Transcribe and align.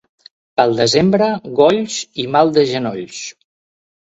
Pel 0.59 0.71
desembre, 0.79 1.27
golls 1.59 1.99
i 2.25 2.25
mal 2.37 2.53
de 2.57 2.65
genolls. 2.73 3.21